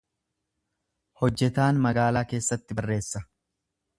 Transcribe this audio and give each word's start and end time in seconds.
Hojjetaan 1.23 1.83
magaalaa 1.85 2.25
keessatti 2.33 2.79
barreessa. 2.79 3.25